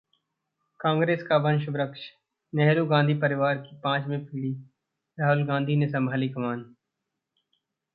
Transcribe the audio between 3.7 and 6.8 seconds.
पांचवीं पीढ़ी राहुल गांधी ने संभाली कमान